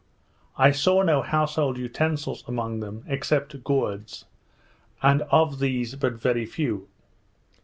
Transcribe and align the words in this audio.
I 0.57 0.71
saw 0.71 1.03
no 1.03 1.21
household 1.21 1.77
utensils 1.77 2.43
among 2.47 2.79
them, 2.79 3.03
except 3.07 3.63
gourds, 3.63 4.25
and 5.03 5.21
of 5.29 5.59
these 5.59 5.93
but 5.93 6.13
very 6.13 6.47
few. 6.47 6.87